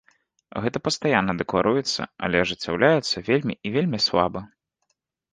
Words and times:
Гэта 0.61 0.77
пастаянна 0.85 1.33
дэкларуецца, 1.41 2.01
але 2.27 2.37
ажыццяўляецца 2.45 3.23
вельмі 3.27 3.53
і 3.69 3.75
вельмі 3.77 3.99
слаба. 4.07 4.41